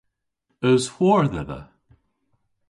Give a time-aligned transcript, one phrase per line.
[0.69, 1.61] Eus hwor dhedha?